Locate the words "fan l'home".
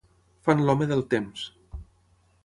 0.47-0.87